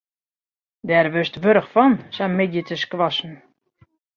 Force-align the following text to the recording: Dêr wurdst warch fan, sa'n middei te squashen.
Dêr 0.87 1.05
wurdst 1.13 1.35
warch 1.43 1.69
fan, 1.73 1.93
sa'n 2.15 2.33
middei 2.37 2.65
te 2.67 2.75
squashen. 2.83 3.33